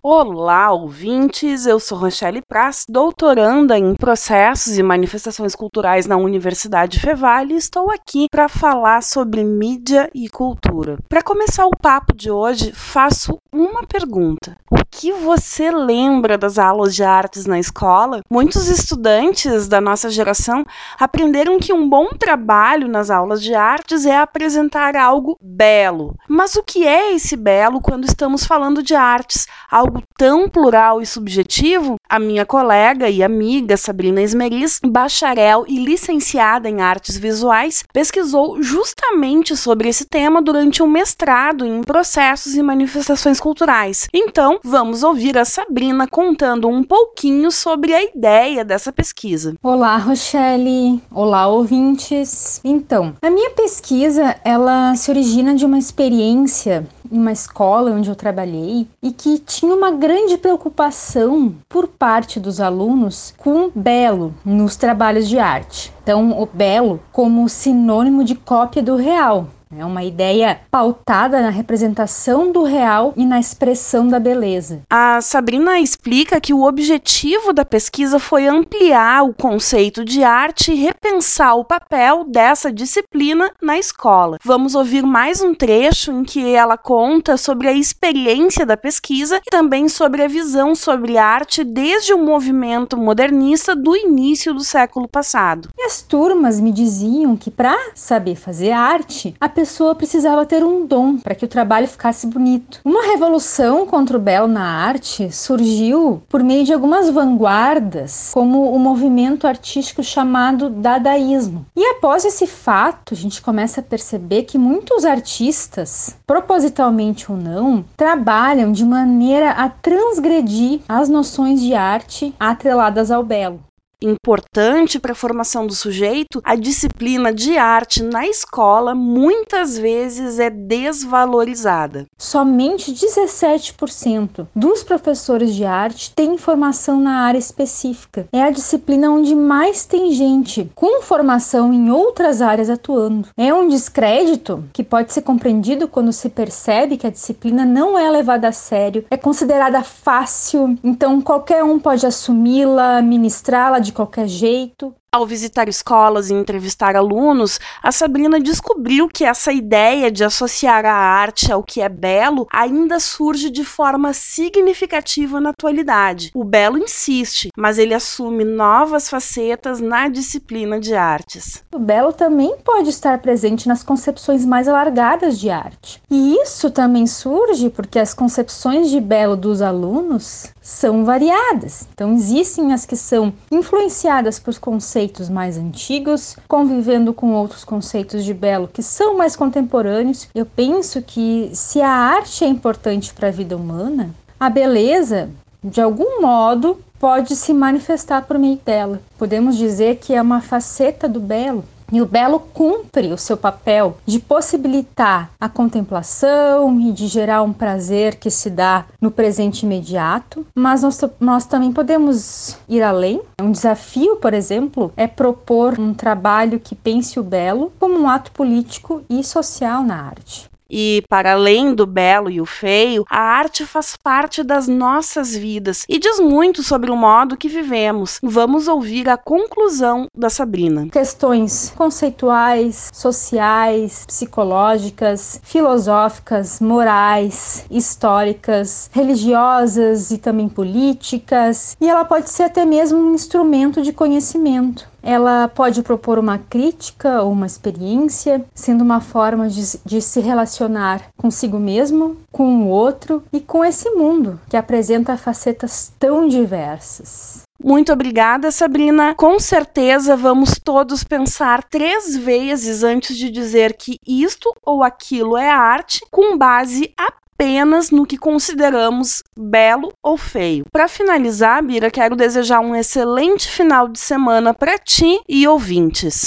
Olá, 0.00 0.70
ouvintes! 0.70 1.66
Eu 1.66 1.80
sou 1.80 1.98
Rochelle 1.98 2.40
Praz, 2.40 2.84
doutoranda 2.88 3.76
em 3.76 3.96
Processos 3.96 4.78
e 4.78 4.82
Manifestações 4.82 5.56
Culturais 5.56 6.06
na 6.06 6.16
Universidade 6.16 7.00
Fevale 7.00 7.54
e 7.54 7.56
estou 7.56 7.90
aqui 7.90 8.28
para 8.30 8.48
falar 8.48 9.02
sobre 9.02 9.42
mídia 9.42 10.08
e 10.14 10.28
cultura. 10.28 10.98
Para 11.08 11.20
começar 11.20 11.66
o 11.66 11.76
papo 11.76 12.14
de 12.14 12.30
hoje, 12.30 12.70
faço 12.72 13.38
uma 13.52 13.82
pergunta. 13.82 14.56
O 14.70 14.76
que 14.88 15.12
você 15.12 15.70
lembra 15.70 16.38
das 16.38 16.58
aulas 16.58 16.94
de 16.94 17.02
artes 17.02 17.44
na 17.44 17.58
escola? 17.58 18.20
Muitos 18.30 18.68
estudantes 18.68 19.66
da 19.66 19.80
nossa 19.80 20.08
geração 20.10 20.64
aprenderam 20.98 21.58
que 21.58 21.72
um 21.72 21.88
bom 21.88 22.10
trabalho 22.10 22.86
nas 22.86 23.10
aulas 23.10 23.42
de 23.42 23.52
artes 23.52 24.06
é 24.06 24.16
apresentar 24.16 24.96
algo 24.96 25.36
belo. 25.42 26.14
Mas 26.28 26.54
o 26.54 26.62
que 26.62 26.86
é 26.86 27.14
esse 27.14 27.36
belo 27.36 27.80
quando 27.80 28.04
estamos 28.04 28.44
falando 28.44 28.80
de 28.80 28.94
artes? 28.94 29.46
Algo 29.68 29.87
algo 29.88 30.02
tão 30.16 30.48
plural 30.48 31.00
e 31.00 31.06
subjetivo, 31.06 31.96
a 32.08 32.18
minha 32.18 32.44
colega 32.44 33.08
e 33.08 33.22
amiga 33.22 33.76
Sabrina 33.76 34.20
Esmeris, 34.20 34.80
bacharel 34.84 35.64
e 35.66 35.82
licenciada 35.82 36.68
em 36.68 36.82
artes 36.82 37.16
visuais, 37.16 37.84
pesquisou 37.92 38.62
justamente 38.62 39.56
sobre 39.56 39.88
esse 39.88 40.04
tema 40.04 40.42
durante 40.42 40.82
um 40.82 40.86
mestrado 40.86 41.64
em 41.64 41.82
processos 41.82 42.54
e 42.54 42.62
manifestações 42.62 43.40
culturais. 43.40 44.08
Então, 44.12 44.60
vamos 44.62 45.02
ouvir 45.02 45.38
a 45.38 45.44
Sabrina 45.44 46.06
contando 46.06 46.68
um 46.68 46.82
pouquinho 46.82 47.50
sobre 47.50 47.94
a 47.94 48.02
ideia 48.02 48.64
dessa 48.64 48.92
pesquisa. 48.92 49.54
Olá, 49.62 49.96
Rochelle. 49.96 51.00
Olá, 51.10 51.46
ouvintes. 51.46 52.60
Então, 52.62 53.14
a 53.22 53.30
minha 53.30 53.50
pesquisa, 53.50 54.36
ela 54.44 54.94
se 54.96 55.10
origina 55.10 55.54
de 55.54 55.64
uma 55.64 55.78
experiência 55.78 56.86
em 57.10 57.18
uma 57.18 57.32
escola 57.32 57.90
onde 57.90 58.08
eu 58.08 58.14
trabalhei 58.14 58.86
e 59.02 59.12
que 59.12 59.38
tinha 59.38 59.74
uma 59.74 59.90
grande 59.90 60.36
preocupação 60.36 61.54
por 61.68 61.88
parte 61.88 62.38
dos 62.38 62.60
alunos 62.60 63.34
com 63.38 63.70
belo 63.74 64.34
nos 64.44 64.76
trabalhos 64.76 65.28
de 65.28 65.38
arte. 65.38 65.92
Então, 66.02 66.40
o 66.40 66.46
belo 66.46 67.00
como 67.12 67.48
sinônimo 67.48 68.24
de 68.24 68.34
cópia 68.34 68.82
do 68.82 68.96
real. 68.96 69.46
É 69.76 69.84
uma 69.84 70.02
ideia 70.02 70.60
pautada 70.70 71.42
na 71.42 71.50
representação 71.50 72.50
do 72.50 72.62
real 72.62 73.12
e 73.16 73.26
na 73.26 73.38
expressão 73.38 74.08
da 74.08 74.18
beleza. 74.18 74.82
A 74.88 75.20
Sabrina 75.20 75.78
explica 75.78 76.40
que 76.40 76.54
o 76.54 76.66
objetivo 76.66 77.52
da 77.52 77.64
pesquisa 77.64 78.18
foi 78.18 78.46
ampliar 78.46 79.24
o 79.24 79.34
conceito 79.34 80.04
de 80.04 80.24
arte 80.24 80.72
e 80.72 80.74
repensar 80.74 81.54
o 81.54 81.64
papel 81.64 82.24
dessa 82.24 82.72
disciplina 82.72 83.50
na 83.60 83.78
escola. 83.78 84.38
Vamos 84.42 84.74
ouvir 84.74 85.02
mais 85.02 85.42
um 85.42 85.54
trecho 85.54 86.12
em 86.12 86.24
que 86.24 86.54
ela 86.54 86.78
conta 86.78 87.36
sobre 87.36 87.68
a 87.68 87.72
experiência 87.72 88.64
da 88.64 88.76
pesquisa 88.76 89.40
e 89.46 89.50
também 89.50 89.88
sobre 89.88 90.22
a 90.22 90.28
visão 90.28 90.74
sobre 90.74 91.18
arte 91.18 91.62
desde 91.62 92.14
o 92.14 92.18
movimento 92.18 92.96
modernista 92.96 93.76
do 93.76 93.94
início 93.94 94.54
do 94.54 94.64
século 94.64 95.06
passado. 95.06 95.68
E 95.76 95.82
as 95.82 96.00
turmas 96.00 96.58
me 96.58 96.72
diziam 96.72 97.36
que 97.36 97.50
para 97.50 97.76
saber 97.94 98.36
fazer 98.36 98.70
arte, 98.70 99.34
a 99.38 99.48
pessoa 99.58 99.92
precisava 99.92 100.46
ter 100.46 100.62
um 100.62 100.86
dom 100.86 101.16
para 101.18 101.34
que 101.34 101.44
o 101.44 101.48
trabalho 101.48 101.88
ficasse 101.88 102.28
bonito. 102.28 102.78
Uma 102.84 103.02
revolução 103.02 103.84
contra 103.86 104.16
o 104.16 104.20
belo 104.20 104.46
na 104.46 104.62
arte 104.62 105.32
surgiu 105.32 106.22
por 106.28 106.44
meio 106.44 106.64
de 106.64 106.72
algumas 106.72 107.10
vanguardas, 107.10 108.30
como 108.32 108.72
o 108.72 108.78
movimento 108.78 109.48
artístico 109.48 110.00
chamado 110.00 110.70
dadaísmo. 110.70 111.66
E 111.74 111.84
após 111.84 112.24
esse 112.24 112.46
fato, 112.46 113.14
a 113.14 113.16
gente 113.16 113.42
começa 113.42 113.80
a 113.80 113.82
perceber 113.82 114.44
que 114.44 114.56
muitos 114.56 115.04
artistas, 115.04 116.16
propositalmente 116.24 117.32
ou 117.32 117.36
não, 117.36 117.84
trabalham 117.96 118.70
de 118.70 118.84
maneira 118.84 119.50
a 119.50 119.68
transgredir 119.68 120.82
as 120.88 121.08
noções 121.08 121.60
de 121.60 121.74
arte 121.74 122.32
atreladas 122.38 123.10
ao 123.10 123.24
belo 123.24 123.67
importante 124.02 124.98
para 124.98 125.12
a 125.12 125.16
formação 125.16 125.66
do 125.66 125.74
sujeito, 125.74 126.40
a 126.44 126.54
disciplina 126.54 127.32
de 127.32 127.56
arte 127.58 128.02
na 128.02 128.26
escola 128.26 128.94
muitas 128.94 129.76
vezes 129.76 130.38
é 130.38 130.48
desvalorizada. 130.48 132.06
Somente 132.16 132.92
17% 132.92 134.46
dos 134.54 134.84
professores 134.84 135.54
de 135.54 135.64
arte 135.64 136.12
têm 136.14 136.38
formação 136.38 137.00
na 137.00 137.22
área 137.22 137.38
específica. 137.38 138.26
É 138.32 138.42
a 138.42 138.50
disciplina 138.50 139.10
onde 139.10 139.34
mais 139.34 139.84
tem 139.84 140.12
gente 140.12 140.70
com 140.74 141.02
formação 141.02 141.72
em 141.72 141.90
outras 141.90 142.40
áreas 142.40 142.70
atuando. 142.70 143.28
É 143.36 143.52
um 143.52 143.68
descrédito 143.68 144.64
que 144.72 144.84
pode 144.84 145.12
ser 145.12 145.22
compreendido 145.22 145.88
quando 145.88 146.12
se 146.12 146.28
percebe 146.28 146.96
que 146.96 147.06
a 147.06 147.10
disciplina 147.10 147.64
não 147.64 147.98
é 147.98 148.08
levada 148.10 148.48
a 148.48 148.52
sério, 148.52 149.04
é 149.10 149.16
considerada 149.16 149.82
fácil, 149.82 150.78
então 150.84 151.20
qualquer 151.20 151.64
um 151.64 151.78
pode 151.78 152.06
assumi-la, 152.06 153.02
ministrá-la 153.02 153.78
de 153.88 153.92
qualquer 153.92 154.28
jeito. 154.28 154.94
Ao 155.10 155.24
visitar 155.26 155.70
escolas 155.70 156.28
e 156.28 156.34
entrevistar 156.34 156.94
alunos, 156.94 157.58
a 157.82 157.90
Sabrina 157.90 158.38
descobriu 158.38 159.08
que 159.08 159.24
essa 159.24 159.50
ideia 159.50 160.10
de 160.10 160.22
associar 160.22 160.84
a 160.84 160.92
arte 160.92 161.50
ao 161.50 161.62
que 161.62 161.80
é 161.80 161.88
belo 161.88 162.46
ainda 162.52 163.00
surge 163.00 163.48
de 163.48 163.64
forma 163.64 164.12
significativa 164.12 165.40
na 165.40 165.48
atualidade. 165.48 166.30
O 166.34 166.44
belo 166.44 166.76
insiste, 166.76 167.48
mas 167.56 167.78
ele 167.78 167.94
assume 167.94 168.44
novas 168.44 169.08
facetas 169.08 169.80
na 169.80 170.08
disciplina 170.08 170.78
de 170.78 170.94
artes. 170.94 171.64
O 171.72 171.78
belo 171.78 172.12
também 172.12 172.58
pode 172.62 172.90
estar 172.90 173.18
presente 173.22 173.66
nas 173.66 173.82
concepções 173.82 174.44
mais 174.44 174.68
alargadas 174.68 175.40
de 175.40 175.48
arte. 175.48 176.02
E 176.10 176.36
isso 176.42 176.70
também 176.70 177.06
surge 177.06 177.70
porque 177.70 177.98
as 177.98 178.12
concepções 178.12 178.90
de 178.90 179.00
belo 179.00 179.38
dos 179.38 179.62
alunos 179.62 180.52
são 180.60 181.02
variadas. 181.02 181.88
Então, 181.94 182.12
existem 182.12 182.74
as 182.74 182.84
que 182.84 182.94
são 182.94 183.32
influenciadas 183.50 184.38
por 184.38 184.58
conceitos 184.58 184.97
conceitos 184.98 185.28
mais 185.28 185.56
antigos, 185.56 186.36
convivendo 186.48 187.14
com 187.14 187.32
outros 187.32 187.62
conceitos 187.64 188.24
de 188.24 188.34
belo 188.34 188.66
que 188.66 188.82
são 188.82 189.16
mais 189.16 189.36
contemporâneos. 189.36 190.28
Eu 190.34 190.44
penso 190.44 191.00
que 191.02 191.50
se 191.54 191.80
a 191.80 191.88
arte 191.88 192.44
é 192.44 192.48
importante 192.48 193.14
para 193.14 193.28
a 193.28 193.30
vida 193.30 193.56
humana, 193.56 194.10
a 194.40 194.50
beleza, 194.50 195.30
de 195.62 195.80
algum 195.80 196.20
modo, 196.20 196.80
pode 196.98 197.36
se 197.36 197.52
manifestar 197.52 198.22
por 198.22 198.36
meio 198.40 198.58
dela. 198.66 199.00
Podemos 199.16 199.56
dizer 199.56 199.98
que 199.98 200.12
é 200.12 200.20
uma 200.20 200.40
faceta 200.40 201.08
do 201.08 201.20
belo. 201.20 201.64
E 201.90 202.02
o 202.02 202.06
belo 202.06 202.38
cumpre 202.38 203.12
o 203.12 203.18
seu 203.18 203.36
papel 203.36 203.96
de 204.04 204.18
possibilitar 204.18 205.30
a 205.40 205.48
contemplação 205.48 206.78
e 206.80 206.92
de 206.92 207.06
gerar 207.06 207.42
um 207.42 207.52
prazer 207.52 208.16
que 208.16 208.30
se 208.30 208.50
dá 208.50 208.84
no 209.00 209.10
presente 209.10 209.62
imediato, 209.62 210.46
mas 210.54 210.82
nós, 210.82 211.00
nós 211.18 211.46
também 211.46 211.72
podemos 211.72 212.58
ir 212.68 212.82
além. 212.82 213.22
Um 213.40 213.50
desafio, 213.50 214.16
por 214.16 214.34
exemplo, 214.34 214.92
é 214.96 215.06
propor 215.06 215.80
um 215.80 215.94
trabalho 215.94 216.60
que 216.60 216.74
pense 216.74 217.18
o 217.18 217.22
belo 217.22 217.72
como 217.78 217.98
um 217.98 218.08
ato 218.08 218.32
político 218.32 219.02
e 219.08 219.24
social 219.24 219.82
na 219.82 220.02
arte. 220.02 220.48
E, 220.70 221.02
para 221.08 221.32
além 221.32 221.74
do 221.74 221.86
belo 221.86 222.30
e 222.30 222.40
o 222.40 222.46
feio, 222.46 223.04
a 223.08 223.18
arte 223.18 223.64
faz 223.64 223.96
parte 223.96 224.42
das 224.42 224.68
nossas 224.68 225.34
vidas 225.34 225.84
e 225.88 225.98
diz 225.98 226.20
muito 226.20 226.62
sobre 226.62 226.90
o 226.90 226.96
modo 226.96 227.36
que 227.36 227.48
vivemos. 227.48 228.18
Vamos 228.22 228.68
ouvir 228.68 229.08
a 229.08 229.16
conclusão 229.16 230.06
da 230.14 230.28
Sabrina. 230.28 230.88
Questões 230.90 231.72
conceituais, 231.76 232.90
sociais, 232.92 234.04
psicológicas, 234.06 235.40
filosóficas, 235.42 236.60
morais, 236.60 237.64
históricas, 237.70 238.90
religiosas 238.92 240.10
e 240.10 240.18
também 240.18 240.48
políticas, 240.48 241.76
e 241.80 241.88
ela 241.88 242.04
pode 242.04 242.30
ser 242.30 242.44
até 242.44 242.64
mesmo 242.64 242.98
um 242.98 243.14
instrumento 243.14 243.80
de 243.82 243.92
conhecimento. 243.92 244.88
Ela 245.08 245.48
pode 245.48 245.82
propor 245.82 246.18
uma 246.18 246.36
crítica 246.36 247.22
ou 247.22 247.32
uma 247.32 247.46
experiência, 247.46 248.44
sendo 248.54 248.84
uma 248.84 249.00
forma 249.00 249.48
de, 249.48 249.62
de, 249.82 250.02
se 250.02 250.20
relacionar 250.20 251.00
consigo 251.16 251.58
mesmo, 251.58 252.18
com 252.30 252.64
o 252.64 252.68
outro 252.68 253.22
e 253.32 253.40
com 253.40 253.64
esse 253.64 253.88
mundo 253.92 254.38
que 254.50 254.56
apresenta 254.56 255.16
facetas 255.16 255.90
tão 255.98 256.28
diversas. 256.28 257.40
Muito 257.64 257.90
obrigada, 257.90 258.52
Sabrina. 258.52 259.14
Com 259.14 259.40
certeza 259.40 260.14
vamos 260.14 260.60
todos 260.62 261.02
pensar 261.02 261.64
três 261.64 262.14
vezes 262.14 262.82
antes 262.82 263.16
de 263.16 263.30
dizer 263.30 263.78
que 263.78 263.98
isto 264.06 264.54
ou 264.62 264.84
aquilo 264.84 265.38
é 265.38 265.50
arte, 265.50 266.00
com 266.10 266.36
base 266.36 266.92
apenas 267.38 267.92
no 267.92 268.04
que 268.04 268.18
consideramos 268.18 269.22
belo 269.38 269.92
ou 270.02 270.16
feio. 270.16 270.64
Para 270.72 270.88
finalizar, 270.88 271.62
Bira, 271.62 271.88
quero 271.88 272.16
desejar 272.16 272.58
um 272.58 272.74
excelente 272.74 273.48
final 273.48 273.86
de 273.86 274.00
semana 274.00 274.52
para 274.52 274.76
ti 274.76 275.20
e 275.28 275.46
ouvintes. 275.46 276.26